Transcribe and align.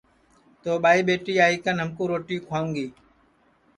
تو 0.61 0.71
ٻائی 0.83 1.01
ٻیٹی 1.07 1.33
آئی 1.45 1.55
کن 1.63 1.77
ہمکُو 1.83 2.03
روٹی 2.11 2.37
کُھوائیو 2.45 2.67
گی 2.75 2.87